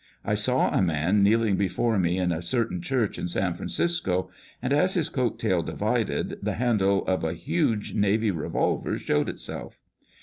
[0.25, 4.31] I saw a man kneel ing before me in a certain church in San Francisco,
[4.59, 9.79] and as his coat tail divided, the handle of a huge navy revolver showed, itself.